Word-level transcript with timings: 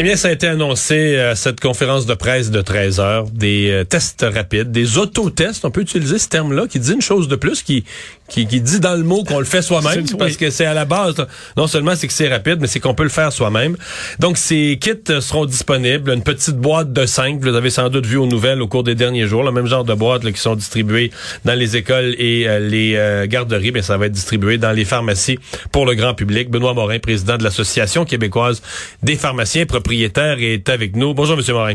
Eh 0.00 0.02
bien, 0.02 0.16
ça 0.16 0.28
a 0.28 0.30
été 0.30 0.46
annoncé 0.46 1.18
à 1.18 1.36
cette 1.36 1.60
conférence 1.60 2.06
de 2.06 2.14
presse 2.14 2.50
de 2.50 2.62
13 2.62 3.00
heures, 3.00 3.26
des 3.28 3.68
euh, 3.70 3.84
tests 3.84 4.24
rapides, 4.26 4.72
des 4.72 4.96
autotests, 4.96 5.62
on 5.66 5.70
peut 5.70 5.82
utiliser 5.82 6.18
ce 6.18 6.26
terme-là, 6.26 6.66
qui 6.68 6.80
dit 6.80 6.92
une 6.94 7.02
chose 7.02 7.28
de 7.28 7.36
plus, 7.36 7.62
qui, 7.62 7.84
qui, 8.26 8.46
qui 8.46 8.62
dit 8.62 8.80
dans 8.80 8.94
le 8.94 9.02
mot 9.02 9.24
qu'on 9.24 9.40
le 9.40 9.44
fait 9.44 9.60
soi-même, 9.60 10.06
parce 10.18 10.38
que 10.38 10.48
c'est 10.48 10.64
à 10.64 10.72
la 10.72 10.86
base, 10.86 11.16
non 11.58 11.66
seulement 11.66 11.94
c'est 11.96 12.06
que 12.06 12.14
c'est 12.14 12.28
rapide, 12.28 12.60
mais 12.62 12.66
c'est 12.66 12.80
qu'on 12.80 12.94
peut 12.94 13.02
le 13.02 13.10
faire 13.10 13.30
soi-même. 13.30 13.76
Donc, 14.18 14.38
ces 14.38 14.78
kits 14.80 15.20
seront 15.20 15.44
disponibles, 15.44 16.12
une 16.12 16.22
petite 16.22 16.56
boîte 16.56 16.94
de 16.94 17.04
5, 17.04 17.38
vous 17.38 17.54
avez 17.54 17.68
sans 17.68 17.90
doute 17.90 18.06
vu 18.06 18.16
aux 18.16 18.26
nouvelles 18.26 18.62
au 18.62 18.68
cours 18.68 18.84
des 18.84 18.94
derniers 18.94 19.26
jours, 19.26 19.42
le 19.42 19.52
même 19.52 19.66
genre 19.66 19.84
de 19.84 19.92
boîtes 19.92 20.24
là, 20.24 20.32
qui 20.32 20.40
sont 20.40 20.56
distribuées 20.56 21.10
dans 21.44 21.52
les 21.52 21.76
écoles 21.76 22.14
et 22.16 22.48
euh, 22.48 22.58
les 22.58 22.94
euh, 22.96 23.26
garderies, 23.26 23.72
mais 23.72 23.82
ça 23.82 23.98
va 23.98 24.06
être 24.06 24.12
distribué 24.12 24.56
dans 24.56 24.72
les 24.72 24.86
pharmacies 24.86 25.38
pour 25.72 25.84
le 25.84 25.94
grand 25.94 26.14
public. 26.14 26.48
Benoît 26.48 26.72
Morin, 26.72 27.00
président 27.00 27.36
de 27.36 27.44
l'Association 27.44 28.06
québécoise 28.06 28.62
des 29.02 29.16
pharmaciens 29.16 29.66
propriétaires, 29.90 30.36
est 30.38 30.68
avec 30.68 30.94
nous. 30.94 31.14
Bonjour, 31.14 31.36
Monsieur 31.36 31.52
Morin. 31.52 31.74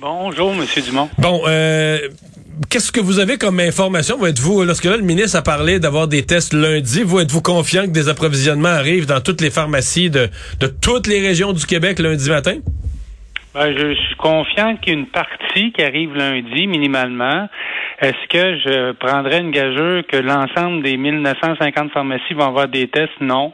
Bonjour, 0.00 0.54
Monsieur 0.54 0.80
Dumont. 0.80 1.10
Bon, 1.18 1.42
euh, 1.46 1.98
qu'est-ce 2.70 2.90
que 2.90 3.00
vous 3.00 3.18
avez 3.18 3.36
comme 3.36 3.60
information? 3.60 4.16
Vous 4.16 4.26
êtes-vous, 4.26 4.64
lorsque 4.64 4.86
là, 4.86 4.96
le 4.96 5.02
ministre 5.02 5.36
a 5.36 5.42
parlé 5.42 5.78
d'avoir 5.78 6.08
des 6.08 6.24
tests 6.24 6.54
lundi, 6.54 7.02
vous 7.02 7.20
êtes-vous 7.20 7.42
confiant 7.42 7.82
que 7.82 7.90
des 7.90 8.08
approvisionnements 8.08 8.70
arrivent 8.70 9.04
dans 9.04 9.20
toutes 9.20 9.42
les 9.42 9.50
pharmacies 9.50 10.08
de, 10.08 10.30
de 10.58 10.66
toutes 10.68 11.06
les 11.06 11.20
régions 11.20 11.52
du 11.52 11.66
Québec 11.66 11.98
lundi 11.98 12.30
matin? 12.30 12.56
Ben, 13.52 13.76
je 13.76 13.94
suis 13.94 14.16
confiant 14.16 14.76
qu'il 14.76 14.94
y 14.94 14.96
a 14.96 14.98
une 15.00 15.06
partie 15.06 15.70
qui 15.72 15.82
arrive 15.82 16.14
lundi, 16.14 16.66
minimalement. 16.66 17.46
Est-ce 18.00 18.26
que 18.28 18.58
je 18.58 18.92
prendrais 18.92 19.40
une 19.40 19.50
gageure 19.50 20.02
que 20.10 20.16
l'ensemble 20.16 20.82
des 20.82 20.96
1950 20.96 21.92
pharmacies 21.92 22.32
vont 22.34 22.46
avoir 22.46 22.68
des 22.68 22.88
tests? 22.88 23.20
Non. 23.20 23.52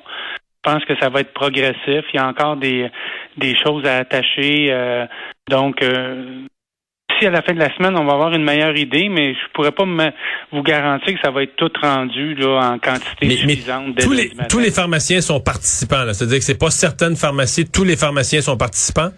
Je 0.65 0.71
pense 0.71 0.85
que 0.85 0.93
ça 1.01 1.09
va 1.09 1.21
être 1.21 1.33
progressif. 1.33 2.05
Il 2.13 2.17
y 2.17 2.19
a 2.19 2.27
encore 2.27 2.57
des, 2.57 2.91
des 3.39 3.57
choses 3.57 3.85
à 3.87 3.99
attacher. 3.99 4.69
Euh, 4.71 5.07
donc, 5.49 5.83
euh, 5.83 6.45
si 7.19 7.27
à 7.27 7.31
la 7.31 7.43
fin 7.43 7.55
de 7.55 7.59
la 7.59 7.75
semaine, 7.75 7.97
on 7.97 8.05
va 8.05 8.13
avoir 8.13 8.35
une 8.35 8.45
meilleure 8.45 8.77
idée, 8.77 9.09
mais 9.09 9.33
je 9.33 9.53
pourrais 9.55 9.73
pas 9.73 9.85
vous 10.53 10.63
garantir 10.63 11.15
que 11.15 11.21
ça 11.23 11.31
va 11.31 11.43
être 11.43 11.57
tout 11.57 11.71
rendu 11.81 12.35
là, 12.35 12.73
en 12.73 12.79
quantité 12.79 13.31
suffisante. 13.31 13.97
tous, 14.01 14.13
les, 14.13 14.31
tous 14.49 14.59
les 14.59 14.71
pharmaciens 14.71 15.21
sont 15.21 15.41
participants. 15.41 16.05
C'est-à-dire 16.13 16.39
que 16.39 16.45
c'est 16.45 16.59
pas 16.59 16.71
certaines 16.71 17.17
pharmacies, 17.17 17.71
tous 17.71 17.85
les 17.85 17.97
pharmaciens 17.97 18.43
sont 18.43 18.57
participants? 18.57 19.11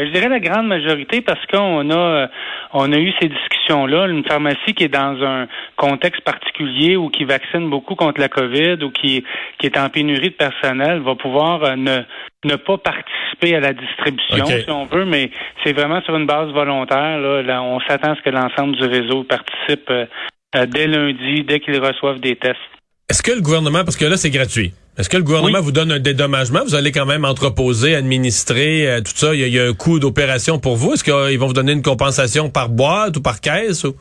Ben, 0.00 0.06
je 0.06 0.12
dirais 0.12 0.30
la 0.30 0.40
grande 0.40 0.66
majorité 0.66 1.20
parce 1.20 1.44
qu'on 1.44 1.90
a 1.90 1.94
euh, 1.94 2.26
on 2.72 2.90
a 2.90 2.96
eu 2.96 3.12
ces 3.20 3.28
discussions-là. 3.28 4.06
Une 4.06 4.24
pharmacie 4.24 4.72
qui 4.74 4.84
est 4.84 4.88
dans 4.88 5.22
un 5.22 5.46
contexte 5.76 6.22
particulier 6.22 6.96
ou 6.96 7.10
qui 7.10 7.24
vaccine 7.24 7.68
beaucoup 7.68 7.96
contre 7.96 8.18
la 8.18 8.30
COVID 8.30 8.82
ou 8.82 8.90
qui, 8.90 9.22
qui 9.58 9.66
est 9.66 9.78
en 9.78 9.90
pénurie 9.90 10.30
de 10.30 10.36
personnel 10.36 11.00
va 11.00 11.16
pouvoir 11.16 11.64
euh, 11.64 11.76
ne, 11.76 11.98
ne 12.44 12.56
pas 12.56 12.78
participer 12.78 13.54
à 13.56 13.60
la 13.60 13.74
distribution, 13.74 14.46
si 14.46 14.70
on 14.70 14.86
veut, 14.86 15.04
mais 15.04 15.30
c'est 15.62 15.74
vraiment 15.74 16.00
sur 16.00 16.16
une 16.16 16.26
base 16.26 16.48
volontaire. 16.48 17.18
Là, 17.18 17.62
on 17.62 17.78
s'attend 17.80 18.12
à 18.12 18.16
ce 18.16 18.22
que 18.22 18.30
l'ensemble 18.30 18.76
du 18.76 18.84
réseau 18.84 19.24
participe 19.24 19.90
euh, 19.90 20.06
dès 20.66 20.86
lundi, 20.86 21.44
dès 21.44 21.60
qu'ils 21.60 21.78
reçoivent 21.78 22.20
des 22.20 22.36
tests. 22.36 22.56
Est-ce 23.10 23.24
que 23.24 23.32
le 23.32 23.40
gouvernement, 23.40 23.84
parce 23.84 23.96
que 23.96 24.04
là 24.04 24.16
c'est 24.16 24.30
gratuit, 24.30 24.72
est-ce 24.96 25.08
que 25.08 25.16
le 25.16 25.24
gouvernement 25.24 25.60
vous 25.60 25.72
donne 25.72 25.90
un 25.90 25.98
dédommagement? 25.98 26.60
Vous 26.64 26.76
allez 26.76 26.92
quand 26.92 27.06
même 27.06 27.24
entreposer, 27.24 27.96
administrer, 27.96 28.88
euh, 28.88 29.00
tout 29.00 29.10
ça. 29.16 29.34
Il 29.34 29.48
y, 29.48 29.58
a, 29.58 29.66
un 29.66 29.72
coût 29.72 29.98
d'opération 29.98 30.60
pour 30.60 30.76
vous. 30.76 30.92
Est-ce 30.92 31.02
qu'ils 31.02 31.38
vont 31.38 31.48
vous 31.48 31.52
donner 31.52 31.72
une 31.72 31.82
compensation 31.82 32.50
par 32.50 32.68
boîte 32.68 33.16
ou 33.16 33.20
par 33.20 33.40
caisse? 33.40 33.82
Ou? 33.82 33.96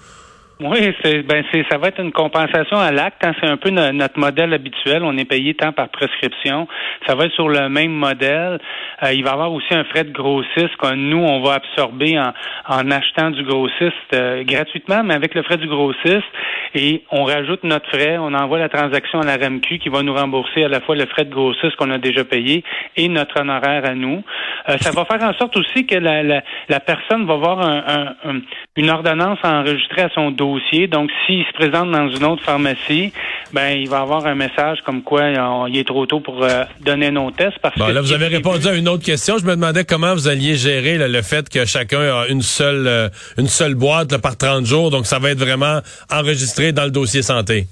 Oui, 0.61 0.93
c'est 1.01 1.23
ben 1.23 1.41
c'est 1.53 1.65
ça 1.71 1.77
va 1.77 1.87
être 1.87 2.01
une 2.01 2.11
compensation 2.11 2.75
à 2.75 2.91
l'acte. 2.91 3.23
Hein. 3.23 3.31
C'est 3.39 3.47
un 3.47 3.55
peu 3.55 3.69
notre 3.69 4.19
modèle 4.19 4.53
habituel. 4.53 5.03
On 5.05 5.15
est 5.17 5.23
payé 5.23 5.53
tant 5.53 5.71
par 5.71 5.87
prescription. 5.87 6.67
Ça 7.07 7.15
va 7.15 7.25
être 7.25 7.33
sur 7.33 7.47
le 7.47 7.69
même 7.69 7.93
modèle. 7.93 8.59
Euh, 9.03 9.13
il 9.13 9.23
va 9.23 9.29
y 9.29 9.33
avoir 9.33 9.53
aussi 9.53 9.73
un 9.73 9.85
frais 9.85 10.03
de 10.03 10.11
grossiste 10.11 10.75
que 10.77 10.93
nous 10.95 11.23
on 11.23 11.41
va 11.41 11.53
absorber 11.53 12.19
en, 12.19 12.33
en 12.67 12.91
achetant 12.91 13.31
du 13.31 13.43
grossiste 13.43 13.93
euh, 14.13 14.43
gratuitement, 14.43 15.01
mais 15.01 15.13
avec 15.13 15.33
le 15.33 15.43
frais 15.43 15.55
du 15.55 15.67
grossiste 15.67 16.27
et 16.75 17.03
on 17.09 17.23
rajoute 17.23 17.63
notre 17.63 17.87
frais. 17.87 18.17
On 18.17 18.33
envoie 18.33 18.59
la 18.59 18.67
transaction 18.67 19.21
à 19.21 19.25
la 19.25 19.37
RMQ 19.37 19.79
qui 19.79 19.87
va 19.87 20.03
nous 20.03 20.13
rembourser 20.13 20.65
à 20.65 20.67
la 20.67 20.81
fois 20.81 20.97
le 20.97 21.05
frais 21.05 21.23
de 21.23 21.33
grossiste 21.33 21.77
qu'on 21.77 21.89
a 21.89 21.99
déjà 21.99 22.25
payé 22.25 22.65
et 22.97 23.07
notre 23.07 23.39
honoraire 23.39 23.85
à 23.85 23.95
nous. 23.95 24.23
Euh, 24.69 24.77
ça 24.81 24.91
va 24.91 25.05
faire 25.05 25.21
en 25.23 25.33
sorte 25.33 25.55
aussi 25.57 25.85
que 25.85 25.95
la, 25.95 26.23
la, 26.23 26.43
la 26.67 26.79
personne 26.79 27.25
va 27.25 27.33
avoir 27.33 27.59
un, 27.61 28.13
un, 28.23 28.41
une 28.75 28.89
ordonnance 28.89 29.39
enregistrée 29.43 30.03
à 30.03 30.09
son 30.13 30.31
dossier. 30.31 30.87
Donc, 30.87 31.09
s'il 31.25 31.43
se 31.45 31.53
présente 31.53 31.91
dans 31.91 32.09
une 32.09 32.23
autre 32.25 32.43
pharmacie, 32.43 33.11
ben 33.53 33.69
il 33.71 33.89
va 33.89 34.01
avoir 34.01 34.25
un 34.25 34.35
message 34.35 34.79
comme 34.85 35.01
quoi 35.01 35.29
il 35.67 35.77
est 35.77 35.87
trop 35.87 36.05
tôt 36.05 36.19
pour 36.19 36.43
euh, 36.43 36.63
donner 36.81 37.11
nos 37.11 37.31
tests. 37.31 37.59
Parce 37.61 37.77
bon, 37.77 37.87
là, 37.87 38.01
vous 38.01 38.13
avez 38.13 38.27
répondu 38.27 38.67
à 38.67 38.75
une 38.75 38.87
autre 38.87 39.03
question. 39.03 39.37
Je 39.37 39.45
me 39.45 39.55
demandais 39.55 39.85
comment 39.85 40.13
vous 40.13 40.27
alliez 40.27 40.55
gérer 40.55 40.97
le 40.97 41.21
fait 41.21 41.49
que 41.49 41.65
chacun 41.65 41.99
a 41.99 42.27
une 42.29 42.41
seule 42.41 42.87
euh, 42.87 43.09
une 43.37 43.47
seule 43.47 43.75
boîte 43.75 44.17
par 44.17 44.37
30 44.37 44.65
jours. 44.65 44.91
Donc, 44.91 45.05
ça 45.05 45.19
va 45.19 45.31
être 45.31 45.39
vraiment 45.39 45.79
enregistré 46.11 46.71
dans 46.71 46.85
le 46.85 46.91
dossier 46.91 47.21
santé. 47.21 47.65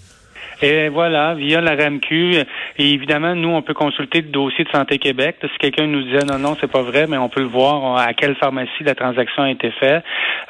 Et 0.61 0.89
voilà, 0.89 1.35
via 1.35 1.61
la 1.61 1.75
RAMQ. 1.75 2.43
Et 2.77 2.93
évidemment, 2.93 3.35
nous, 3.35 3.49
on 3.49 3.61
peut 3.61 3.73
consulter 3.73 4.21
le 4.21 4.29
dossier 4.29 4.63
de 4.63 4.69
Santé 4.69 4.97
Québec. 4.97 5.37
Si 5.41 5.57
quelqu'un 5.59 5.87
nous 5.87 6.03
disait 6.03 6.25
non, 6.25 6.39
non, 6.39 6.57
c'est 6.59 6.71
pas 6.71 6.81
vrai, 6.81 7.05
mais 7.07 7.17
on 7.17 7.29
peut 7.29 7.41
le 7.41 7.47
voir 7.47 7.97
à 7.97 8.13
quelle 8.13 8.35
pharmacie 8.35 8.83
la 8.83 8.95
transaction 8.95 9.43
a 9.43 9.51
été 9.51 9.71
faite. 9.71 10.03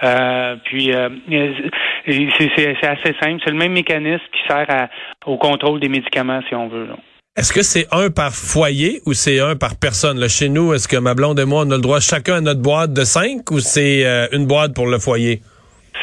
Euh, 0.04 0.56
puis 0.64 0.94
euh, 0.94 1.10
c'est 2.08 2.88
assez 2.88 3.16
simple. 3.22 3.42
C'est 3.44 3.52
le 3.52 3.58
même 3.58 3.74
mécanisme 3.74 4.24
qui 4.32 4.40
sert 4.48 4.88
au 5.26 5.38
contrôle 5.38 5.80
des 5.80 5.90
médicaments, 5.90 6.42
si 6.48 6.56
on 6.56 6.68
veut. 6.68 6.88
Est-ce 7.38 7.54
que 7.54 7.62
c'est 7.62 7.86
un 7.92 8.10
par 8.10 8.34
foyer 8.34 9.02
ou 9.06 9.14
c'est 9.14 9.40
un 9.40 9.56
par 9.56 9.76
personne? 9.76 10.28
Chez 10.28 10.50
nous, 10.50 10.74
est-ce 10.74 10.88
que 10.88 10.98
ma 10.98 11.14
blonde 11.14 11.40
et 11.40 11.46
moi, 11.46 11.64
on 11.68 11.70
a 11.70 11.76
le 11.76 11.82
droit 11.82 12.00
chacun 12.00 12.38
à 12.38 12.42
notre 12.42 12.64
boîte 12.64 12.94
de 12.94 13.04
cinq 13.04 13.52
ou 13.52 13.60
c'est 13.60 14.06
euh, 14.06 14.28
une 14.32 14.48
boîte 14.48 14.74
pour 14.74 14.88
le 14.88 14.98
foyer? 14.98 15.42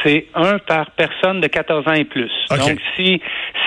C'est 0.05 0.27
un 0.35 0.59
par 0.59 0.91
personne 0.91 1.41
de 1.41 1.47
14 1.47 1.87
ans 1.87 1.93
et 1.93 2.05
plus. 2.05 2.31
Donc, 2.51 2.79
si 2.95 3.21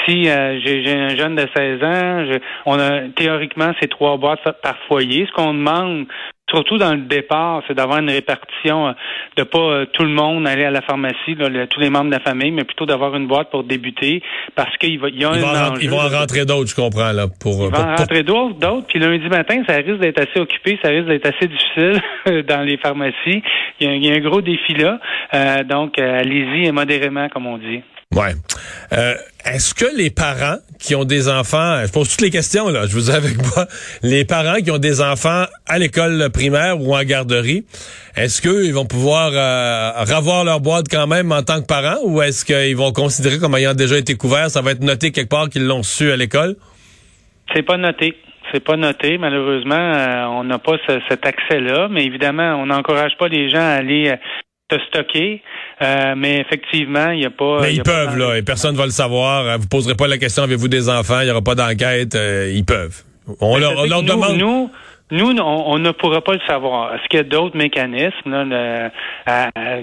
si 0.07 0.29
euh, 0.29 0.59
j'ai 0.61 0.95
un 0.95 1.17
jeune 1.17 1.35
de 1.35 1.47
16 1.55 1.83
ans, 1.83 2.39
on 2.67 2.79
a 2.79 3.09
théoriquement 3.17 3.73
c'est 3.81 3.89
trois 3.89 4.17
boîtes 4.17 4.41
par 4.63 4.77
foyer. 4.87 5.27
Ce 5.27 5.33
qu'on 5.33 5.53
demande 5.53 6.07
surtout 6.49 6.79
dans 6.79 6.93
le 6.93 7.03
départ, 7.03 7.63
c'est 7.67 7.75
d'avoir 7.75 7.99
une 7.99 8.11
répartition, 8.11 8.89
euh, 8.89 8.93
de 9.37 9.43
pas 9.43 9.59
euh, 9.59 9.87
tout 9.93 10.03
le 10.03 10.11
monde 10.11 10.47
aller 10.47 10.65
à 10.65 10.71
la 10.71 10.81
pharmacie, 10.81 11.37
tous 11.71 11.81
les 11.81 11.91
membres 11.91 12.07
de 12.07 12.17
la 12.17 12.21
famille, 12.21 12.51
mais 12.51 12.65
plutôt 12.65 12.87
d'avoir 12.87 13.15
une 13.17 13.27
boîte 13.27 13.51
pour 13.51 13.65
débuter, 13.65 14.23
parce 14.55 14.77
qu'il 14.79 14.99
va, 14.99 15.09
y 15.11 15.25
a 15.25 15.31
un 15.31 15.75
Ils 15.81 15.91
vont 15.91 16.01
en 16.01 16.09
rentrer 16.09 16.45
d'autres, 16.45 16.71
je 16.71 16.75
comprends 16.75 17.13
là. 17.13 17.27
Pour, 17.41 17.67
ils 17.67 17.71
vont 17.71 17.79
en 17.79 17.97
rentrer 17.97 18.23
d'autres, 18.23 18.59
d'autres. 18.59 18.87
Puis 18.89 18.99
lundi 18.99 19.29
matin, 19.29 19.63
ça 19.69 19.77
risque 19.77 20.01
d'être 20.01 20.21
assez 20.21 20.41
occupé, 20.41 20.79
ça 20.83 20.89
risque 20.89 21.07
d'être 21.07 21.27
assez 21.27 21.47
difficile 21.47 22.45
dans 22.49 22.63
les 22.63 22.77
pharmacies. 22.79 23.43
Il 23.81 24.05
y, 24.05 24.11
a, 24.11 24.15
un 24.15 24.21
gros 24.21 24.41
défi 24.41 24.75
là, 24.75 24.99
euh, 25.35 25.65
donc 25.65 25.99
allez-y 25.99 26.71
modérément, 26.73 27.29
comme 27.29 27.47
on 27.47 27.59
dit. 27.59 27.83
Ouais. 28.15 28.33
Est-ce 29.51 29.75
que 29.75 29.97
les 29.97 30.11
parents 30.11 30.59
qui 30.79 30.95
ont 30.95 31.05
des 31.05 31.29
enfants, 31.31 31.81
je 31.87 31.91
pose 31.91 32.11
toutes 32.11 32.21
les 32.21 32.31
questions 32.31 32.69
là, 32.69 32.87
je 32.87 32.93
vous 32.93 33.11
ai 33.11 33.15
avec 33.15 33.37
moi, 33.39 33.65
les 34.03 34.27
parents 34.27 34.57
qui 34.57 34.71
ont 34.71 34.79
des 34.79 35.01
enfants 35.01 35.45
à 35.67 35.79
l'école 35.79 36.29
primaire 36.31 36.79
ou 36.79 36.95
en 36.95 37.03
garderie, 37.03 37.65
est-ce 38.15 38.43
qu'ils 38.43 38.75
vont 38.75 38.85
pouvoir 38.85 39.31
euh, 39.33 40.05
revoir 40.05 40.45
leur 40.45 40.61
boîte 40.61 40.87
quand 40.91 41.07
même 41.07 41.33
en 41.33 41.43
tant 41.43 41.63
que 41.63 41.67
parents 41.67 41.99
ou 42.05 42.21
est-ce 42.21 42.45
qu'ils 42.45 42.77
vont 42.77 42.93
considérer 42.93 43.39
comme 43.39 43.55
ayant 43.55 43.73
déjà 43.73 43.97
été 43.97 44.17
couverts, 44.17 44.51
ça 44.51 44.61
va 44.61 44.73
être 44.73 44.83
noté 44.83 45.13
quelque 45.13 45.31
part 45.31 45.49
qu'ils 45.49 45.65
l'ont 45.65 45.83
su 45.83 46.11
à 46.11 46.17
l'école? 46.17 46.57
C'est 47.55 47.63
pas 47.63 47.79
noté. 47.79 48.17
C'est 48.53 48.65
pas 48.65 48.77
noté, 48.77 49.19
malheureusement, 49.19 49.75
euh, 49.75 50.25
on 50.27 50.45
n'a 50.45 50.59
pas 50.59 50.77
cet 51.09 51.25
accès-là, 51.25 51.89
mais 51.91 52.05
évidemment, 52.05 52.55
on 52.57 52.67
n'encourage 52.67 53.13
pas 53.19 53.29
les 53.29 53.51
gens 53.51 53.59
à 53.59 53.77
aller 53.77 54.09
euh, 54.09 54.17
te 54.69 54.77
stocker. 54.89 55.43
Euh, 55.81 56.15
mais 56.17 56.41
effectivement, 56.41 57.11
il 57.11 57.21
n'y 57.21 57.27
a 57.27 57.31
pas. 57.31 57.61
Mais 57.61 57.75
ils 57.75 57.83
peuvent, 57.83 58.17
là, 58.17 58.37
et 58.37 58.43
personne 58.43 58.73
ne 58.73 58.79
va 58.79 58.85
le 58.85 58.93
savoir. 58.93 59.47
Euh, 59.47 59.57
vous 59.57 59.69
poserez 59.69 59.95
pas 59.95 60.07
la 60.07 60.19
question 60.19 60.43
avez-vous 60.43 60.69
des 60.69 60.89
enfants, 60.89 61.21
il 61.21 61.25
n'y 61.25 61.31
aura 61.31 61.43
pas 61.43 61.55
d'enquête. 61.55 62.15
Euh, 62.15 62.53
ils 62.55 62.65
peuvent. 62.65 63.03
On, 63.41 63.55
ben, 63.55 63.61
leur, 63.61 63.79
on 63.79 63.87
leur 63.87 64.03
demande. 64.03 64.37
Nous, 64.37 64.47
nous, 64.47 64.71
on, 65.11 65.79
ne 65.79 65.91
pourra 65.91 66.21
pas 66.21 66.35
le 66.35 66.41
savoir. 66.47 66.95
Est-ce 66.95 67.09
qu'il 67.09 67.19
y 67.19 67.21
a 67.21 67.25
d'autres 67.25 67.57
mécanismes 67.57 68.31
là, 68.31 68.91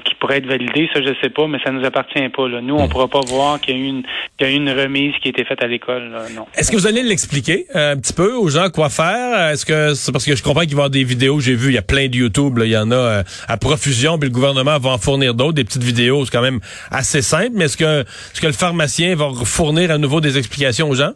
qui 0.04 0.16
pourraient 0.16 0.38
être 0.38 0.48
validés? 0.48 0.90
Ça, 0.94 1.02
je 1.02 1.10
ne 1.10 1.16
sais 1.22 1.30
pas, 1.30 1.48
mais 1.48 1.58
ça 1.64 1.72
ne 1.72 1.80
nous 1.80 1.86
appartient 1.86 2.30
pas. 2.30 2.48
Là. 2.48 2.62
Nous, 2.62 2.76
on 2.76 2.84
ne 2.84 2.88
pourra 2.88 3.08
pas 3.08 3.22
voir 3.28 3.60
qu'il 3.60 3.76
y, 3.76 3.80
a 3.80 3.82
eu 3.82 3.88
une, 3.88 4.04
qu'il 4.38 4.48
y 4.48 4.52
a 4.52 4.54
une 4.54 4.70
remise 4.70 5.14
qui 5.22 5.30
a 5.30 5.32
été 5.32 5.44
faite 5.44 5.64
à 5.64 5.68
l'école. 5.68 6.12
Est-ce 6.58 6.72
que 6.72 6.76
vous 6.76 6.88
allez 6.88 7.04
l'expliquer 7.04 7.66
euh, 7.76 7.94
un 7.94 7.98
petit 7.98 8.14
peu 8.14 8.34
aux 8.34 8.50
gens 8.50 8.70
quoi 8.70 8.90
faire? 8.90 9.52
Est-ce 9.52 9.66
que 9.66 9.94
c'est 9.94 10.12
parce 10.12 10.26
que 10.26 10.36
je 10.36 10.44
comprends 10.44 10.62
qu'il 10.62 10.76
va 10.76 10.76
y 10.76 10.86
avoir 10.86 10.90
des 10.90 11.04
vidéos, 11.04 11.40
j'ai 11.40 11.56
vu, 11.56 11.70
il 11.70 11.76
y 11.76 11.80
a 11.80 11.84
plein 11.84 12.08
de 12.08 12.16
YouTube, 12.16 12.60
il 12.64 12.72
y 12.72 12.78
en 12.78 12.92
a 12.92 12.96
euh, 12.96 13.24
à 13.48 13.58
profusion, 13.58 14.18
puis 14.18 14.30
le 14.30 14.34
gouvernement 14.34 14.78
va 14.78 14.92
en 14.92 14.98
fournir 14.98 15.34
d'autres, 15.34 15.54
des 15.54 15.64
petites 15.64 15.84
vidéos, 15.84 16.26
c'est 16.26 16.32
quand 16.32 16.42
même 16.42 16.60
assez 16.92 17.22
simple, 17.22 17.52
mais 17.54 17.66
est-ce 17.66 17.78
que, 17.78 18.02
est-ce 18.02 18.42
que 18.42 18.48
le 18.48 18.54
pharmacien 18.54 19.16
va 19.16 19.30
fournir 19.44 19.92
à 19.92 19.98
nouveau 19.98 20.22
des 20.22 20.38
explications 20.38 20.90
aux 20.90 20.96
gens? 20.96 21.14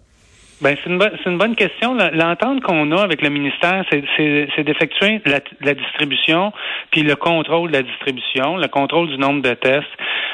Ben 0.61 0.75
c'est 0.83 0.89
une, 0.89 1.38
bonne, 1.38 1.56
question. 1.56 1.94
L'entente 1.94 2.61
qu'on 2.61 2.91
a 2.91 3.01
avec 3.01 3.21
le 3.21 3.29
ministère, 3.29 3.85
c'est, 3.89 4.03
c'est, 4.17 4.63
d'effectuer 4.63 5.21
la, 5.25 5.39
la, 5.61 5.73
distribution, 5.73 6.51
puis 6.91 7.01
le 7.01 7.15
contrôle 7.15 7.71
de 7.71 7.77
la 7.77 7.83
distribution, 7.83 8.57
le 8.57 8.67
contrôle 8.67 9.07
du 9.07 9.17
nombre 9.17 9.41
de 9.41 9.53
tests. 9.53 9.88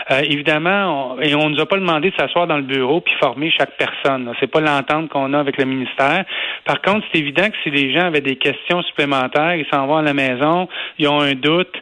Évidemment, 0.10 1.16
on, 1.16 1.22
et 1.22 1.36
on 1.36 1.50
nous 1.50 1.60
a 1.60 1.66
pas 1.66 1.78
demandé 1.78 2.12
de 2.12 2.16
s'asseoir 2.16 2.48
dans 2.48 2.58
le 2.58 2.64
bureau 2.64 3.02
puis 3.02 3.14
former 3.20 3.52
chaque 3.52 3.78
personne. 3.78 4.32
C'est 4.40 4.52
pas 4.52 4.62
l'entente 4.62 5.10
qu'on 5.10 5.34
a 5.34 5.40
avec 5.40 5.58
le 5.58 5.66
ministère. 5.66 6.26
Par 6.66 6.82
contre, 6.82 7.06
c'est 7.12 7.20
évident 7.20 7.50
que 7.50 7.58
si 7.64 7.72
les 7.72 7.94
gens 7.94 8.08
avaient 8.08 8.22
des 8.22 8.36
questions 8.36 8.82
supplémentaires, 8.84 9.56
ils 9.56 9.68
s'en 9.72 9.88
vont 9.88 9.98
à 9.98 10.02
la 10.02 10.14
maison, 10.14 10.68
ils 11.00 11.08
ont 11.08 11.22
un 11.22 11.34
doute 11.34 11.76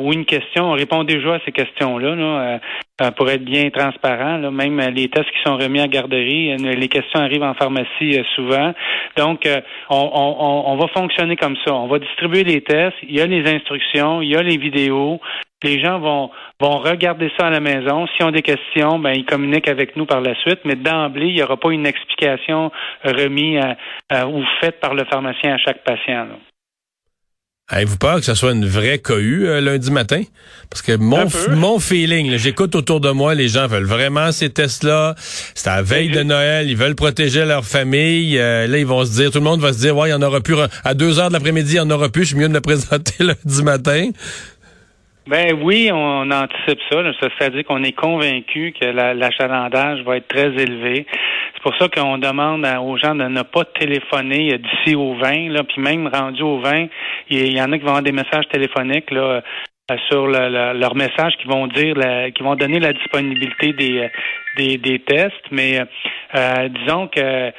ou 0.00 0.12
une 0.12 0.24
question, 0.24 0.70
on 0.70 0.72
répond 0.72 1.04
déjà 1.04 1.34
à 1.34 1.38
ces 1.44 1.52
questions-là. 1.52 2.14
Là, 2.14 2.60
pour 3.16 3.28
être 3.30 3.44
bien 3.44 3.70
transparent. 3.70 4.36
Là, 4.36 4.50
même 4.50 4.78
les 4.94 5.08
tests 5.08 5.30
qui 5.30 5.42
sont 5.44 5.56
remis 5.56 5.80
à 5.80 5.88
garderie, 5.88 6.56
les 6.56 6.88
questions 6.88 7.20
arrivent 7.20 7.42
en 7.42 7.54
pharmacie 7.54 8.20
souvent. 8.36 8.72
Donc, 9.16 9.48
on, 9.90 10.10
on, 10.14 10.72
on, 10.72 10.76
va 10.76 10.86
fonctionner 10.88 11.36
comme 11.36 11.56
ça. 11.64 11.74
On 11.74 11.88
va 11.88 11.98
distribuer 11.98 12.44
les 12.44 12.60
tests, 12.60 12.96
il 13.02 13.16
y 13.16 13.20
a 13.20 13.26
les 13.26 13.48
instructions, 13.50 14.22
il 14.22 14.30
y 14.30 14.36
a 14.36 14.42
les 14.42 14.56
vidéos. 14.56 15.20
Les 15.62 15.80
gens 15.80 15.98
vont, 15.98 16.30
vont 16.60 16.78
regarder 16.78 17.30
ça 17.38 17.46
à 17.46 17.50
la 17.50 17.60
maison. 17.60 18.06
S'ils 18.08 18.26
ont 18.26 18.30
des 18.30 18.42
questions, 18.42 18.98
ben, 18.98 19.12
ils 19.12 19.24
communiquent 19.24 19.68
avec 19.68 19.96
nous 19.96 20.06
par 20.06 20.20
la 20.20 20.34
suite. 20.36 20.60
Mais 20.64 20.76
d'emblée, 20.76 21.28
il 21.28 21.34
n'y 21.34 21.42
aura 21.42 21.56
pas 21.56 21.70
une 21.70 21.86
explication 21.86 22.70
remise 23.04 23.60
ou 24.12 24.42
faite 24.60 24.80
par 24.80 24.94
le 24.94 25.04
pharmacien 25.04 25.54
à 25.54 25.58
chaque 25.58 25.84
patient. 25.84 26.26
Avez-vous 27.72 27.96
peur 27.96 28.16
que 28.16 28.24
ce 28.26 28.34
soit 28.34 28.52
une 28.52 28.66
vraie 28.66 28.98
cohue 28.98 29.46
euh, 29.46 29.62
lundi 29.62 29.90
matin? 29.90 30.22
Parce 30.68 30.82
que 30.82 30.94
mon, 30.94 31.26
mon 31.56 31.78
feeling, 31.78 32.36
j'écoute 32.36 32.74
autour 32.74 33.00
de 33.00 33.10
moi, 33.10 33.34
les 33.34 33.48
gens 33.48 33.66
veulent 33.66 33.86
vraiment 33.86 34.30
ces 34.30 34.50
tests-là. 34.50 35.14
C'est 35.54 35.68
à 35.68 35.76
la 35.76 35.82
veille 35.82 36.10
de 36.10 36.22
Noël, 36.22 36.68
ils 36.68 36.76
veulent 36.76 36.94
protéger 36.94 37.46
leur 37.46 37.64
famille. 37.64 38.38
Euh, 38.38 38.66
là, 38.66 38.76
ils 38.76 38.84
vont 38.84 39.06
se 39.06 39.12
dire, 39.12 39.30
tout 39.30 39.38
le 39.38 39.44
monde 39.44 39.60
va 39.60 39.72
se 39.72 39.78
dire, 39.78 39.96
ouais, 39.96 40.10
il 40.10 40.12
y 40.12 40.14
en 40.14 40.20
aura 40.20 40.42
plus. 40.42 40.54
À 40.84 40.92
deux 40.92 41.18
heures 41.18 41.28
de 41.28 41.32
l'après-midi, 41.32 41.74
il 41.74 41.76
y 41.76 41.80
en 41.80 41.90
aura 41.90 42.10
plus. 42.10 42.24
Je 42.24 42.28
suis 42.28 42.36
mieux 42.36 42.48
de 42.48 42.52
le 42.52 42.60
présenter 42.60 43.24
lundi 43.24 43.62
matin. 43.62 44.10
Ben 45.26 45.56
oui, 45.62 45.88
on 45.92 46.30
anticipe 46.30 46.80
ça. 46.90 47.02
C'est-à-dire 47.20 47.64
qu'on 47.64 47.84
est 47.84 47.92
convaincu 47.92 48.74
que 48.78 48.86
l'achalandage 48.86 50.02
va 50.02 50.16
être 50.16 50.26
très 50.26 50.48
élevé. 50.48 51.06
C'est 51.54 51.62
pour 51.62 51.76
ça 51.76 51.88
qu'on 51.88 52.18
demande 52.18 52.66
aux 52.82 52.96
gens 52.96 53.14
de 53.14 53.24
ne 53.24 53.42
pas 53.42 53.64
téléphoner 53.64 54.58
d'ici 54.58 54.96
au 54.96 55.14
20, 55.14 55.50
là, 55.50 55.62
puis 55.62 55.80
même 55.80 56.08
rendu 56.08 56.42
au 56.42 56.58
20, 56.58 56.86
il 57.30 57.52
y 57.52 57.62
en 57.62 57.70
a 57.70 57.78
qui 57.78 57.84
vont 57.84 57.90
avoir 57.90 58.02
des 58.02 58.10
messages 58.10 58.48
téléphoniques 58.48 59.12
là, 59.12 59.42
euh, 59.90 59.96
sur 60.10 60.26
le, 60.26 60.78
leurs 60.78 60.96
messages 60.96 61.36
qui 61.40 61.46
vont 61.46 61.68
dire 61.68 61.94
qui 62.34 62.42
vont 62.42 62.56
donner 62.56 62.80
la 62.80 62.92
disponibilité 62.92 63.72
des, 63.74 63.98
euh, 63.98 64.08
des, 64.56 64.78
des 64.78 64.98
tests, 64.98 65.46
mais 65.52 65.80
euh, 66.34 66.68
disons 66.68 67.06
que 67.06 67.52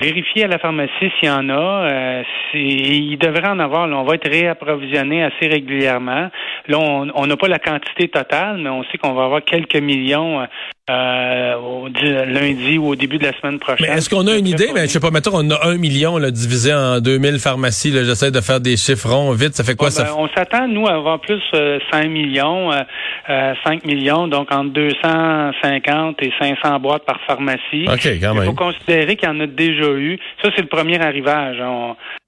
Vérifier 0.00 0.44
à 0.44 0.46
la 0.46 0.58
pharmacie 0.58 1.10
s'il 1.18 1.28
y 1.28 1.30
en 1.30 1.48
a. 1.48 1.90
Euh, 1.90 2.22
il 2.54 3.18
devrait 3.18 3.48
en 3.48 3.58
avoir. 3.58 3.88
on 3.88 4.04
va 4.04 4.14
être 4.14 4.30
réapprovisionné 4.30 5.24
assez 5.24 5.48
régulièrement. 5.48 6.30
Là, 6.68 6.78
on 6.78 7.26
n'a 7.26 7.36
pas 7.36 7.48
la 7.48 7.58
quantité 7.58 8.08
totale, 8.08 8.58
mais 8.58 8.70
on 8.70 8.84
sait 8.84 8.98
qu'on 8.98 9.14
va 9.14 9.24
avoir 9.24 9.42
quelques 9.42 9.76
millions 9.76 10.46
euh, 10.90 11.54
au, 11.56 11.88
lundi 11.88 12.78
ou 12.78 12.88
au 12.88 12.96
début 12.96 13.18
de 13.18 13.24
la 13.24 13.32
semaine 13.38 13.58
prochaine. 13.58 13.86
Mais 13.88 13.96
est-ce 13.96 14.08
qu'on 14.08 14.26
a 14.26 14.36
une 14.36 14.46
idée? 14.46 14.70
Mais 14.74 14.82
je 14.82 14.92
sais 14.92 15.00
pas, 15.00 15.10
mettons, 15.10 15.32
on 15.34 15.50
a 15.50 15.66
un 15.66 15.76
million 15.76 16.18
là, 16.18 16.30
divisé 16.30 16.72
en 16.72 17.00
2000 17.00 17.38
pharmacies. 17.38 17.92
J'essaie 17.92 18.30
de 18.30 18.40
faire 18.40 18.60
des 18.60 18.76
chiffres 18.76 19.08
ronds 19.08 19.32
vite. 19.32 19.54
Ça 19.54 19.64
fait 19.64 19.74
quoi 19.74 19.90
ça? 19.90 20.04
Ben, 20.04 20.14
on 20.16 20.28
s'attend, 20.28 20.68
nous, 20.68 20.86
à 20.86 20.94
avoir 20.94 21.20
plus 21.20 21.42
euh, 21.54 21.78
5 21.92 22.08
millions, 22.08 22.72
euh, 22.72 22.82
5 23.26 23.28
euh, 23.28 23.76
millions, 23.86 24.28
donc 24.28 24.52
entre 24.52 24.70
250 24.72 26.22
et 26.22 26.32
500 26.40 26.80
boîtes 26.80 27.04
par 27.04 27.20
pharmacie. 27.26 27.86
OK, 27.86 28.06
quand 28.20 28.34
même. 28.34 28.44
Il 28.44 28.46
faut 28.46 28.52
considérer 28.54 29.16
qu'il 29.16 29.28
y 29.28 29.32
en 29.32 29.40
a 29.40 29.46
déjà 29.46 29.90
eu. 29.90 30.18
Ça, 30.42 30.50
c'est 30.54 30.62
le 30.62 30.68
premier 30.68 31.00
arrivage. 31.00 31.58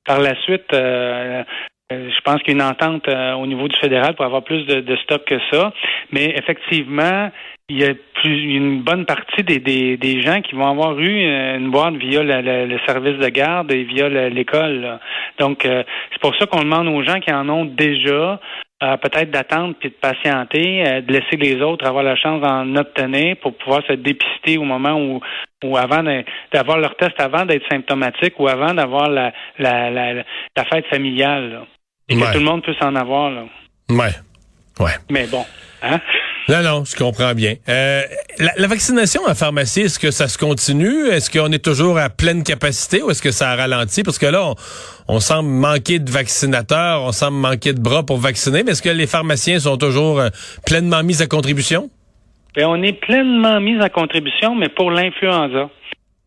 par 0.05 0.21
la 0.21 0.35
suite, 0.43 0.73
euh, 0.75 1.43
je 1.91 2.21
pense 2.25 2.43
qu'il 2.43 2.56
y 2.56 2.61
a 2.61 2.65
une 2.65 2.71
entente 2.71 3.09
au 3.09 3.47
niveau 3.47 3.67
du 3.69 3.77
fédéral 3.81 4.15
pour 4.15 4.25
avoir 4.25 4.45
plus 4.45 4.65
de, 4.67 4.81
de 4.81 4.97
stock 4.97 5.25
que 5.25 5.39
ça. 5.51 5.73
Mais 6.13 6.35
effectivement, 6.37 7.31
il 7.70 7.78
y 7.78 7.84
a 7.84 7.94
plus, 8.14 8.56
une 8.56 8.82
bonne 8.82 9.06
partie 9.06 9.44
des, 9.44 9.61
des, 9.61 9.96
des, 9.96 10.22
gens 10.22 10.43
qui 10.43 10.56
vont 10.56 10.69
avoir 10.69 10.99
eu 10.99 11.25
euh, 11.25 11.56
une 11.56 11.70
boîte 11.70 11.94
via 11.94 12.22
le, 12.22 12.78
service 12.84 13.19
de 13.19 13.28
garde 13.28 13.70
et 13.72 13.84
via 13.84 14.08
l'école. 14.28 14.99
Donc, 15.38 15.64
euh, 15.64 15.84
c'est 16.12 16.20
pour 16.20 16.34
ça 16.37 16.46
qu'on 16.46 16.62
demande 16.62 16.88
aux 16.88 17.02
gens 17.05 17.20
qui 17.20 17.32
en 17.32 17.49
ont 17.49 17.64
déjà 17.64 18.40
euh, 18.82 18.96
peut-être 18.96 19.31
d'attendre 19.31 19.75
puis 19.78 19.90
de 19.90 19.94
patienter, 19.94 21.02
de 21.02 21.12
laisser 21.12 21.37
les 21.37 21.62
autres 21.62 21.87
avoir 21.87 22.02
la 22.02 22.17
chance 22.17 22.40
d'en 22.40 22.75
obtenir 22.75 23.37
pour 23.37 23.56
pouvoir 23.56 23.82
se 23.87 23.93
dépister 23.93 24.58
au 24.58 24.64
moment 24.64 25.00
où, 25.00 25.20
ou 25.64 25.76
avant 25.76 26.02
d'avoir 26.52 26.78
leur 26.78 26.96
test 26.96 27.19
avant 27.20 27.46
d'être 27.46 27.69
symptomatique 27.70 28.34
ou 28.40 28.49
avant 28.49 28.75
d'avoir 28.75 29.08
la, 29.08 29.32
la, 29.58 29.90
la, 29.90 30.64
fête 30.70 30.87
familiale. 30.88 31.61
Et 32.08 32.17
que 32.17 32.32
tout 32.32 32.38
le 32.38 32.44
monde 32.44 32.62
puisse 32.62 32.82
en 32.82 32.96
avoir. 32.96 33.31
Là. 33.31 33.44
Ouais. 33.90 34.11
Ouais. 34.81 34.93
Mais 35.11 35.26
bon, 35.26 35.44
hein? 35.82 36.00
Non, 36.49 36.63
non, 36.63 36.85
je 36.85 36.97
comprends 36.97 37.35
bien. 37.35 37.55
Euh, 37.69 38.03
la, 38.57 38.67
vaccination 38.67 39.23
en 39.27 39.35
pharmacie, 39.35 39.83
est-ce 39.83 39.99
que 39.99 40.11
ça 40.11 40.27
se 40.27 40.39
continue? 40.39 41.09
Est-ce 41.09 41.31
qu'on 41.31 41.53
est 41.53 41.65
toujours 41.65 41.99
à 41.99 42.09
pleine 42.09 42.43
capacité 42.43 43.03
ou 43.03 43.11
est-ce 43.11 43.23
que 43.23 43.31
ça 43.31 43.51
a 43.51 43.57
ralenti? 43.57 44.03
Parce 44.03 44.19
que 44.19 44.27
là, 44.27 44.55
on, 45.07 45.21
semble 45.21 45.49
manquer 45.49 45.99
de 45.99 46.11
vaccinateurs, 46.11 47.03
on 47.03 47.13
semble 47.13 47.37
manquer 47.39 47.73
de 47.73 47.81
bras 47.81 48.05
pour 48.05 48.19
vacciner, 48.19 48.63
mais 48.63 48.73
est-ce 48.73 48.83
que 48.83 48.89
les 48.89 49.07
pharmaciens 49.07 49.61
sont 49.61 49.77
toujours 49.77 50.21
euh, 50.21 50.29
pleinement 50.67 51.03
mis 51.03 51.23
à 51.23 51.27
contribution? 51.27 51.91
Bien, 52.55 52.69
on 52.69 52.83
est 52.83 52.95
pleinement 52.95 53.61
mis 53.61 53.81
à 53.81 53.89
contribution, 53.89 54.57
mais 54.57 54.69
pour 54.69 54.91
l'influenza. 54.91 55.71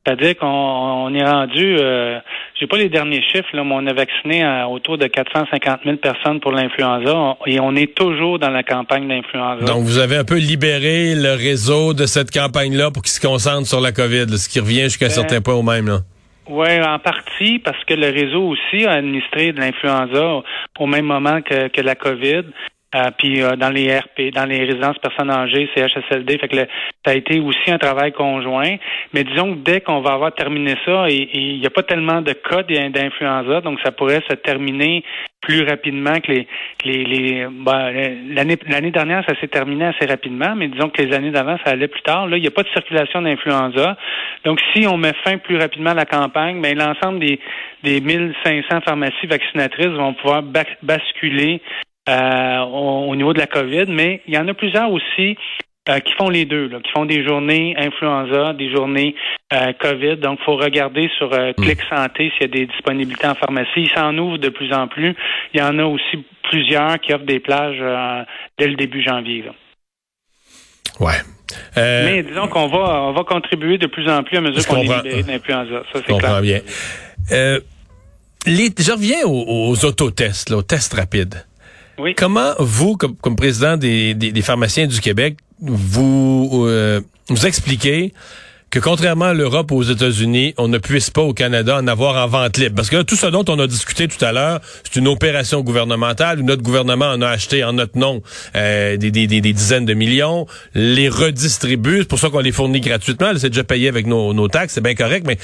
C'est-à-dire 0.06 0.36
qu'on 0.36 1.14
est 1.16 1.24
rendu, 1.24 1.78
euh, 1.80 2.20
j'ai 2.60 2.68
pas 2.68 2.78
les 2.78 2.90
derniers 2.90 3.22
chiffres, 3.22 3.48
là, 3.54 3.64
mais 3.64 3.74
on 3.74 3.88
a 3.88 3.94
vacciné 3.94 4.46
autour 4.70 4.98
de 4.98 5.08
450 5.08 5.80
000 5.86 5.96
personnes 5.96 6.42
pour 6.42 6.52
l'influenza 6.52 7.38
et 7.46 7.62
on 7.62 7.74
est 7.76 7.96
toujours 7.96 8.38
dans 8.38 8.50
la 8.50 8.64
campagne 8.64 9.08
d'influenza. 9.08 9.64
Donc, 9.64 9.84
vous 9.84 10.00
avez 10.00 10.18
un 10.18 10.26
peu 10.26 10.38
libéré 10.38 11.16
le 11.16 11.36
réseau 11.36 11.94
de 11.94 12.06
cette 12.06 12.32
campagne-là 12.32 12.92
pour 12.92 13.02
qu'il 13.02 13.14
se 13.14 13.26
concentre 13.26 13.66
sur 13.66 13.80
la 13.80 13.94
COVID, 13.94 14.38
ce 14.38 14.50
qui 14.50 14.60
revient 14.60 14.84
jusqu'à 14.84 15.08
ben, 15.08 15.14
certains 15.14 15.40
points 15.40 15.56
au 15.56 15.64
même. 15.64 15.88
Là. 15.88 16.00
Oui, 16.50 16.68
en 16.82 17.00
partie, 17.00 17.60
parce 17.60 17.82
que 17.86 17.94
le 17.94 18.10
réseau 18.10 18.50
aussi 18.50 18.86
a 18.86 18.92
administré 18.92 19.54
de 19.54 19.60
l'influenza 19.62 20.44
au 20.80 20.88
même 20.88 21.06
moment 21.06 21.42
que, 21.42 21.70
que 21.70 21.80
la 21.80 21.96
COVID. 21.96 22.44
Euh, 22.96 23.10
puis 23.18 23.42
euh, 23.42 23.56
dans 23.56 23.70
les 23.70 23.98
RP, 23.98 24.34
dans 24.34 24.46
les 24.46 24.66
résidences 24.66 24.98
personnes 25.00 25.32
âgées, 25.32 25.70
CHSLD, 25.76 26.38
fait 26.38 26.48
que 26.48 26.58
ça 26.58 27.12
a 27.12 27.14
été 27.14 27.40
aussi 27.40 27.72
un 27.72 27.78
travail 27.78 28.12
conjoint. 28.12 28.76
Mais 29.14 29.24
disons 29.24 29.56
que 29.56 29.60
dès 29.60 29.82
qu'on 29.82 30.02
va 30.02 30.14
avoir 30.14 30.34
terminé 30.34 30.76
ça, 30.86 31.10
il 31.10 31.60
n'y 31.60 31.66
a 31.66 31.70
pas 31.70 31.84
tellement 31.84 32.22
de 32.22 32.34
cas 32.34 32.64
d'influenza, 32.64 33.62
donc 33.62 33.80
ça 33.84 33.92
pourrait 33.92 34.22
se 34.30 34.36
terminer 34.36 35.04
plus 35.42 35.64
rapidement 35.68 36.22
que 36.22 36.32
les, 36.32 36.48
les, 36.86 37.04
les 37.04 37.48
ben, 37.52 37.92
l'année 38.30 38.58
l'année 38.70 38.92
dernière 38.92 39.26
ça 39.28 39.38
s'est 39.42 39.50
terminé 39.50 39.86
assez 39.86 40.06
rapidement, 40.06 40.56
mais 40.56 40.70
disons 40.70 40.90
que 40.90 41.02
les 41.02 41.14
années 41.14 41.32
d'avant 41.32 41.58
ça 41.66 41.72
allait 41.72 41.90
plus 41.90 42.02
tard. 42.02 42.28
Là, 42.28 42.38
il 42.38 42.42
n'y 42.42 42.48
a 42.48 42.52
pas 42.52 42.64
de 42.64 42.70
circulation 42.70 43.22
d'influenza. 43.22 43.98
Donc 44.46 44.62
si 44.74 44.88
on 44.88 44.98
met 44.98 45.14
fin 45.26 45.38
plus 45.38 45.58
rapidement 45.58 45.92
à 45.92 45.96
la 45.96 46.06
campagne, 46.06 46.62
ben 46.62 46.78
l'ensemble 46.78 47.20
des 47.20 47.40
des 47.84 48.00
1500 48.00 48.82
pharmacies 48.86 49.28
vaccinatrices 49.28 49.88
vont 49.88 50.14
pouvoir 50.14 50.44
basculer 50.82 51.62
euh, 52.10 52.60
au, 52.60 53.16
niveau 53.16 53.34
de 53.34 53.40
la 53.40 53.48
COVID, 53.48 53.86
mais 53.88 54.22
il 54.28 54.34
y 54.34 54.38
en 54.38 54.48
a 54.48 54.54
plusieurs 54.54 54.92
aussi 54.92 55.38
euh, 55.90 56.00
qui 56.00 56.14
font 56.14 56.30
les 56.30 56.46
deux, 56.46 56.70
là, 56.70 56.80
qui 56.82 56.90
font 56.92 57.04
des 57.04 57.26
journées 57.26 57.76
influenza, 57.78 58.54
des 58.54 58.72
journées 58.72 59.16
euh, 59.52 59.74
COVID. 59.82 60.16
Donc, 60.16 60.40
il 60.42 60.46
faut 60.46 60.56
regarder 60.56 61.10
sur 61.18 61.34
euh, 61.34 61.52
Clic 61.52 61.78
Santé 61.90 62.32
s'il 62.32 62.44
y 62.44 62.46
a 62.46 62.48
des 62.48 62.66
disponibilités 62.68 63.28
en 63.28 63.36
pharmacie. 63.36 63.70
Il 63.76 63.90
s'en 63.90 64.18
ouvre 64.18 64.38
de 64.38 64.48
plus 64.48 64.72
en 64.72 64.88
plus. 64.88 65.14
Il 65.54 65.60
y 65.60 65.64
en 65.64 65.78
a 65.80 65.84
aussi 65.84 66.24
plusieurs 66.50 67.02
qui 67.02 67.14
offrent 67.14 67.26
des 67.26 67.42
plages 67.42 67.84
dès 68.58 68.68
le 68.68 68.76
début 68.76 69.04
janvier. 69.04 69.44
Là. 69.44 69.52
Ouais. 71.02 71.20
Mais 71.76 72.24
disons 72.24 72.48
qu'on 72.48 72.68
va, 72.68 73.02
on 73.04 73.12
va 73.12 73.24
contribuer 73.26 73.78
de 73.78 73.88
plus 73.88 74.10
en 74.10 74.24
plus 74.24 74.38
à 74.38 74.42
mesure 74.42 74.66
qu'on 74.66 74.78
est 74.78 74.84
libéré 74.84 75.24
d'influenza. 75.24 75.84
Ça, 75.92 76.00
c'est 76.08 76.18
clair. 76.18 76.42
bien. 76.42 76.62
Les, 78.46 78.70
je 78.78 78.92
reviens 78.92 79.26
aux, 79.26 79.72
aux 79.72 79.86
autotests, 79.86 80.50
là, 80.50 80.58
aux 80.58 80.64
tests 80.64 80.94
rapides. 80.94 81.44
Comment 82.18 82.54
vous, 82.60 82.98
comme, 82.98 83.36
président 83.36 83.78
des, 83.78 84.42
pharmaciens 84.42 84.88
du 84.88 85.00
Québec, 85.00 85.38
vous, 85.62 86.66
euh, 86.68 87.02
vous 87.30 87.46
expliquez 87.46 88.14
que 88.74 88.80
contrairement 88.80 89.26
à 89.26 89.34
l'Europe 89.36 89.72
aux 89.72 89.84
États-Unis, 89.84 90.56
on 90.58 90.68
ne 90.68 90.80
puisse 90.80 91.12
pas 91.12 91.22
au 91.22 91.32
Canada 91.32 91.78
en 91.78 91.86
avoir 91.86 92.26
en 92.26 92.28
vente 92.28 92.58
libre. 92.58 92.76
Parce 92.76 92.90
que 92.90 93.04
tout 93.04 93.16
ce 93.16 93.28
dont 93.28 93.46
on 93.48 93.60
a 93.60 93.68
discuté 93.68 94.08
tout 94.08 94.26
à 94.26 94.32
l'heure, 94.32 94.62
c'est 94.84 95.00
une 95.00 95.08
opération 95.08 95.62
gouvernementale 95.62 96.40
où 96.40 96.44
notre 96.44 96.64
gouvernement 96.64 97.06
en 97.06 97.22
a 97.22 97.28
acheté 97.28 97.64
en 97.64 97.74
notre 97.74 98.00
nom 98.00 98.24
euh, 98.56 98.98
des, 98.98 99.12
des, 99.12 99.28
des, 99.28 99.42
dizaines 99.42 99.86
de 99.86 99.94
millions, 99.94 100.48
les 100.74 101.08
redistribue, 101.08 102.00
c'est 102.00 102.08
pour 102.08 102.18
ça 102.18 102.32
qu'on 102.32 102.40
les 102.40 102.52
fournit 102.52 102.82
gratuitement, 102.82 103.28
c'est 103.38 103.50
déjà 103.50 103.64
payé 103.64 103.90
avec 103.90 104.08
nos, 104.08 104.34
nos 104.34 104.48
taxes, 104.48 104.74
c'est 104.74 104.82
bien 104.82 104.96
correct, 104.96 105.24
mais 105.28 105.38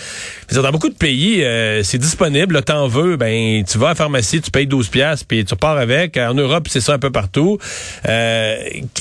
dans 0.51 0.71
beaucoup 0.71 0.89
de 0.89 0.95
pays, 0.95 1.43
euh, 1.43 1.83
c'est 1.83 1.99
disponible, 1.99 2.63
t'en 2.63 2.87
veux, 2.87 3.15
ben 3.15 3.63
tu 3.63 3.77
vas 3.77 3.87
à 3.87 3.89
la 3.89 3.95
pharmacie, 3.95 4.41
tu 4.41 4.49
payes 4.49 4.65
12 4.65 4.87
pièces 4.87 5.23
puis 5.23 5.45
tu 5.45 5.55
pars 5.55 5.77
avec. 5.77 6.17
En 6.17 6.33
Europe, 6.33 6.67
c'est 6.67 6.81
ça 6.81 6.93
un 6.93 6.99
peu 6.99 7.11
partout. 7.11 7.59
Euh, 8.07 8.57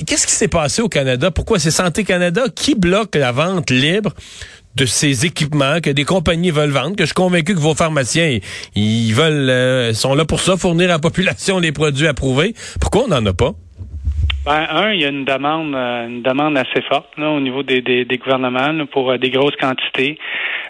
Qu'est-ce 0.06 0.26
qui 0.26 0.34
s'est 0.34 0.48
passé 0.48 0.82
au 0.82 0.90
Canada? 0.90 1.30
Pourquoi 1.30 1.58
c'est 1.58 1.70
Santé 1.70 2.04
Canada 2.04 2.42
qui 2.54 2.74
bloque 2.74 3.14
la 3.14 3.32
vente 3.32 3.70
libre? 3.70 4.12
De 4.76 4.84
ces 4.86 5.26
équipements 5.26 5.80
que 5.82 5.90
des 5.90 6.04
compagnies 6.04 6.50
veulent 6.50 6.70
vendre, 6.70 6.94
que 6.94 7.02
je 7.02 7.06
suis 7.06 7.14
convaincu 7.14 7.54
que 7.54 7.60
vos 7.60 7.74
pharmaciens, 7.74 8.38
ils 8.76 9.12
veulent, 9.12 9.50
euh, 9.50 9.92
sont 9.92 10.14
là 10.14 10.24
pour 10.24 10.40
ça, 10.40 10.56
fournir 10.56 10.86
à 10.90 10.94
la 10.94 10.98
population 10.98 11.58
les 11.58 11.72
produits 11.72 12.06
approuvés. 12.06 12.54
Pourquoi 12.80 13.04
on 13.04 13.08
n'en 13.08 13.24
a 13.26 13.32
pas? 13.32 13.52
Ben, 14.44 14.66
un, 14.70 14.92
il 14.92 15.00
y 15.00 15.04
a 15.04 15.08
une 15.08 15.24
demande, 15.24 15.74
euh, 15.74 16.06
une 16.06 16.22
demande 16.22 16.56
assez 16.56 16.80
forte 16.88 17.08
là, 17.18 17.30
au 17.30 17.40
niveau 17.40 17.62
des, 17.62 17.82
des, 17.82 18.18
gouvernements 18.18 18.86
pour 18.86 19.10
euh, 19.10 19.18
des 19.18 19.30
grosses 19.30 19.56
quantités. 19.56 20.18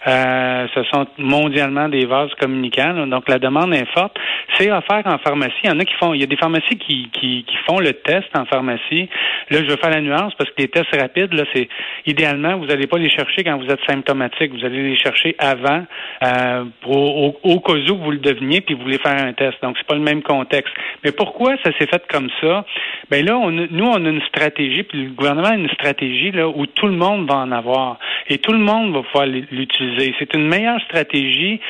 Euh, 0.07 0.67
ce 0.75 0.83
sont 0.85 1.07
mondialement 1.19 1.89
des 1.89 2.07
vases 2.07 2.33
communicants, 2.41 3.07
donc 3.07 3.29
la 3.29 3.39
demande 3.39 3.75
est 3.75 3.91
forte. 3.93 4.17
C'est 4.57 4.71
offert 4.71 5.03
en 5.07 5.19
pharmacie. 5.19 5.55
Il 5.65 5.71
y 5.71 5.73
en 5.73 5.81
a 5.81 5.85
qui 5.85 5.95
font, 5.95 6.15
il 6.15 6.21
y 6.21 6.23
a 6.23 6.27
des 6.27 6.37
pharmacies 6.37 6.77
qui, 6.77 7.09
qui, 7.13 7.45
qui 7.45 7.57
font 7.67 7.81
le 7.81 7.93
test 7.93 8.29
en 8.35 8.45
pharmacie. 8.45 9.09
Là, 9.51 9.59
je 9.63 9.71
veux 9.71 9.77
faire 9.77 9.91
la 9.91 10.01
nuance 10.01 10.35
parce 10.35 10.51
que 10.51 10.63
les 10.63 10.69
tests 10.69 10.95
rapides, 10.95 11.33
là, 11.35 11.45
c'est 11.53 11.69
idéalement, 12.07 12.57
vous 12.59 12.67
n'allez 12.67 12.87
pas 12.87 12.99
les 12.99 13.11
chercher 13.11 13.45
quand 13.45 13.59
vous 13.59 13.69
êtes 13.71 13.81
symptomatique. 13.89 14.53
Vous 14.53 14.65
allez 14.65 14.91
les 14.91 14.97
chercher 14.97 15.35
avant, 15.39 15.85
euh, 16.23 16.65
au, 16.87 17.35
au, 17.43 17.61
cas 17.61 17.75
où 17.75 17.97
vous 17.97 18.11
le 18.11 18.19
deveniez, 18.19 18.61
puis 18.61 18.75
vous 18.75 18.83
voulez 18.83 18.99
faire 18.99 19.21
un 19.21 19.33
test. 19.33 19.57
Donc, 19.63 19.77
c'est 19.79 19.87
pas 19.87 19.95
le 19.95 20.01
même 20.01 20.23
contexte. 20.23 20.73
Mais 21.05 21.13
pourquoi 21.13 21.57
ça 21.65 21.71
s'est 21.79 21.87
fait 21.87 22.03
comme 22.09 22.29
ça? 22.41 22.65
Ben 23.11 23.25
là, 23.25 23.37
on, 23.37 23.51
nous, 23.51 23.85
on 23.85 24.05
a 24.05 24.09
une 24.09 24.23
stratégie, 24.23 24.83
puis 24.85 25.05
le 25.05 25.11
gouvernement 25.11 25.49
a 25.49 25.55
une 25.55 25.71
stratégie 25.71 26.31
là, 26.31 26.49
où 26.49 26.67
tout 26.67 26.87
le 26.87 26.93
monde 26.93 27.29
va 27.29 27.37
en 27.37 27.53
avoir. 27.53 27.99
Et 28.29 28.39
tout 28.39 28.53
le 28.53 28.59
monde 28.59 28.93
va 28.93 29.03
pouvoir 29.03 29.27
l'utiliser. 29.27 29.88
C'est 30.19 30.35
une 30.35 30.49
meilleure 30.49 30.81
stratégie 30.83 31.61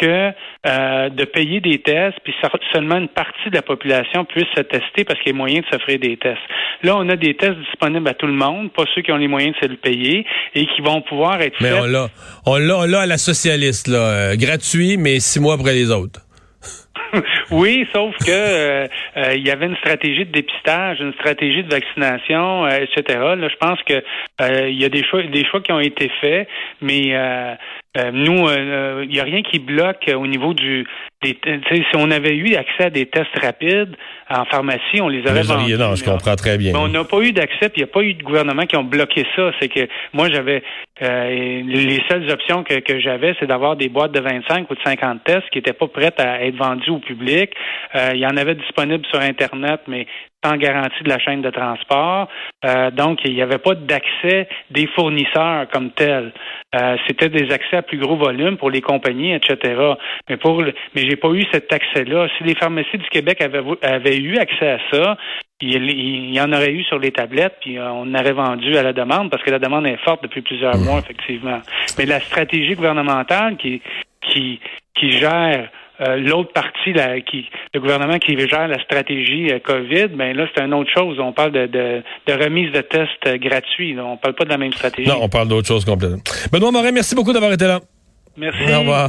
que 0.00 0.30
euh, 0.66 1.08
de 1.08 1.24
payer 1.24 1.60
des 1.60 1.78
tests, 1.78 2.18
puis 2.22 2.34
seulement 2.72 2.96
une 2.96 3.08
partie 3.08 3.50
de 3.50 3.54
la 3.54 3.62
population 3.62 4.24
puisse 4.24 4.48
se 4.54 4.60
tester 4.62 5.04
parce 5.04 5.18
qu'il 5.20 5.32
y 5.32 5.34
a 5.34 5.38
moyen 5.38 5.60
de 5.60 5.66
s'offrir 5.70 5.98
des 5.98 6.16
tests. 6.16 6.42
Là, 6.82 6.96
on 6.96 7.08
a 7.08 7.16
des 7.16 7.34
tests 7.34 7.58
disponibles 7.70 8.08
à 8.08 8.14
tout 8.14 8.26
le 8.26 8.34
monde, 8.34 8.72
pas 8.72 8.84
ceux 8.94 9.02
qui 9.02 9.12
ont 9.12 9.16
les 9.16 9.28
moyens 9.28 9.54
de 9.56 9.66
se 9.66 9.70
le 9.70 9.76
payer 9.76 10.26
et 10.54 10.66
qui 10.66 10.82
vont 10.82 11.00
pouvoir 11.02 11.40
être 11.40 11.56
mais 11.60 11.72
on 11.72 11.86
l'a, 11.86 12.08
on 12.44 12.56
l'a, 12.58 13.00
à 13.00 13.06
la 13.06 13.18
socialiste, 13.18 13.88
là, 13.88 13.98
euh, 13.98 14.36
gratuit, 14.36 14.96
mais 14.96 15.20
six 15.20 15.40
mois 15.40 15.54
après 15.54 15.72
les 15.72 15.90
autres. 15.90 16.25
oui, 17.50 17.86
sauf 17.94 18.16
que 18.18 18.30
euh, 18.30 18.86
il 19.34 19.46
y 19.46 19.50
avait 19.50 19.66
une 19.66 19.76
stratégie 19.76 20.24
de 20.24 20.32
dépistage, 20.32 21.00
une 21.00 21.12
stratégie 21.14 21.62
de 21.62 21.70
vaccination, 21.70 22.66
etc. 22.68 23.04
Là, 23.08 23.48
je 23.48 23.56
pense 23.56 23.82
que 23.82 24.02
il 24.68 24.80
y 24.80 24.84
a 24.84 24.88
des 24.88 25.04
choix, 25.04 25.22
des 25.22 25.44
choix 25.44 25.60
qui 25.60 25.72
ont 25.72 25.80
été 25.80 26.10
faits, 26.20 26.48
mais 26.80 27.14
euh, 27.96 28.10
nous, 28.12 28.50
il 28.50 28.58
euh, 28.58 29.06
n'y 29.06 29.20
a 29.20 29.24
rien 29.24 29.42
qui 29.42 29.58
bloque 29.58 30.10
au 30.14 30.26
niveau 30.26 30.52
du. 30.52 30.86
Des, 31.22 31.38
si 31.40 31.96
on 31.96 32.10
avait 32.10 32.36
eu 32.36 32.54
accès 32.56 32.84
à 32.84 32.90
des 32.90 33.06
tests 33.06 33.38
rapides 33.40 33.96
en 34.28 34.44
pharmacie, 34.44 35.00
on 35.00 35.08
les 35.08 35.22
aurait 35.22 35.42
vendus. 35.42 35.76
Non, 35.78 35.94
je 35.94 36.04
comprends 36.04 36.36
très 36.36 36.58
bien. 36.58 36.72
Mais 36.72 36.78
on 36.78 36.88
n'a 36.88 37.04
pas 37.04 37.20
eu 37.20 37.32
d'accès, 37.32 37.70
puis 37.70 37.80
il 37.80 37.84
n'y 37.84 37.90
a 37.90 37.92
pas 37.92 38.02
eu 38.02 38.14
de 38.14 38.22
gouvernement 38.22 38.66
qui 38.66 38.76
ont 38.76 38.84
bloqué 38.84 39.24
ça. 39.34 39.50
C'est 39.58 39.68
que 39.68 39.88
moi, 40.12 40.28
j'avais 40.30 40.62
euh, 41.02 41.62
les 41.64 42.02
seules 42.10 42.30
options 42.30 42.64
que, 42.64 42.80
que 42.80 43.00
j'avais, 43.00 43.34
c'est 43.40 43.46
d'avoir 43.46 43.76
des 43.76 43.88
boîtes 43.88 44.12
de 44.12 44.20
25 44.20 44.70
ou 44.70 44.74
de 44.74 44.80
50 44.84 45.24
tests 45.24 45.48
qui 45.50 45.58
n'étaient 45.58 45.72
pas 45.72 45.88
prêtes 45.88 46.20
à 46.20 46.44
être 46.44 46.56
vendues 46.56 46.90
au 46.90 46.98
public. 46.98 47.50
il 47.94 48.18
y 48.18 48.26
en 48.26 48.36
avait 48.36 48.54
disponibles 48.54 49.06
sur 49.06 49.20
Internet, 49.20 49.80
mais 49.88 50.06
sans 50.44 50.56
garantie 50.58 51.02
de 51.02 51.08
la 51.08 51.18
chaîne 51.18 51.42
de 51.42 51.50
transport. 51.50 52.28
donc, 52.92 53.20
il 53.24 53.34
n'y 53.34 53.42
avait 53.42 53.58
pas 53.58 53.74
d'accès 53.74 54.48
des 54.70 54.86
fournisseurs 54.94 55.66
comme 55.72 55.90
tels. 55.90 56.32
C'était 57.06 57.30
des 57.30 57.50
accès 57.52 57.78
à 57.78 57.82
plus 57.82 57.98
gros 57.98 58.16
volume 58.16 58.56
pour 58.56 58.70
les 58.70 58.80
compagnies, 58.80 59.34
etc. 59.34 59.74
Mais 60.28 60.36
pour 60.36 60.62
mais 60.94 61.05
j'ai 61.08 61.16
pas 61.16 61.28
eu 61.28 61.44
cet 61.52 61.72
accès-là. 61.72 62.28
Si 62.36 62.44
les 62.44 62.54
pharmacies 62.54 62.98
du 62.98 63.08
Québec 63.08 63.40
avaient, 63.40 64.16
eu 64.16 64.38
accès 64.38 64.70
à 64.70 64.78
ça, 64.90 65.16
il, 65.60 66.34
y 66.34 66.40
en 66.40 66.52
aurait 66.52 66.72
eu 66.72 66.84
sur 66.84 66.98
les 66.98 67.12
tablettes, 67.12 67.56
puis 67.60 67.78
euh, 67.78 67.90
on 67.90 68.14
aurait 68.14 68.32
vendu 68.32 68.76
à 68.76 68.82
la 68.82 68.92
demande 68.92 69.30
parce 69.30 69.42
que 69.42 69.50
la 69.50 69.58
demande 69.58 69.86
est 69.86 70.02
forte 70.04 70.22
depuis 70.22 70.42
plusieurs 70.42 70.76
mois, 70.78 70.98
effectivement. 70.98 71.60
Mais 71.98 72.06
la 72.06 72.20
stratégie 72.20 72.74
gouvernementale 72.74 73.56
qui 73.56 73.80
qui 74.20 74.60
qui 74.94 75.12
gère 75.12 75.68
euh, 76.00 76.16
l'autre 76.16 76.52
partie, 76.52 76.92
qui, 77.26 77.48
le 77.72 77.80
gouvernement 77.80 78.18
qui 78.18 78.36
gère 78.38 78.68
la 78.68 78.78
stratégie 78.82 79.50
euh, 79.50 79.58
COVID, 79.60 80.08
ben 80.08 80.36
là, 80.36 80.46
c'est 80.54 80.62
une 80.62 80.74
autre 80.74 80.90
chose. 80.94 81.18
On 81.18 81.32
parle 81.32 81.52
de, 81.52 81.66
de, 81.66 82.32
remise 82.32 82.70
de 82.72 82.82
tests 82.82 83.26
euh, 83.26 83.38
gratuits. 83.38 83.94
Là. 83.94 84.04
On 84.04 84.18
parle 84.18 84.34
pas 84.34 84.44
de 84.44 84.50
la 84.50 84.58
même 84.58 84.72
stratégie. 84.72 85.08
Non, 85.08 85.20
on 85.22 85.28
parle 85.30 85.48
d'autre 85.48 85.68
chose 85.68 85.86
complètement. 85.86 86.18
Benoît 86.52 86.70
Morin, 86.70 86.92
merci 86.92 87.14
beaucoup 87.14 87.32
d'avoir 87.32 87.52
été 87.52 87.66
là. 87.66 87.80
Merci. 88.36 88.74
Au 88.74 88.80
revoir. 88.80 89.08